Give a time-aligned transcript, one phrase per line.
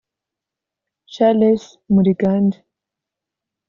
[1.13, 2.65] Charles Muligande